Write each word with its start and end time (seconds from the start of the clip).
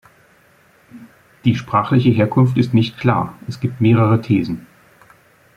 Die 1.45 1.53
sprachliche 1.53 2.09
Herkunft 2.09 2.57
ist 2.57 2.73
nicht 2.73 2.97
klar; 2.97 3.37
es 3.47 3.59
gibt 3.59 3.81
mehrere 3.81 4.19
Thesen. 4.19 4.65